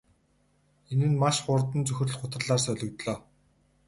[0.91, 3.17] Энэ нь маш хурдан цөхрөл гутралаар солигдлоо.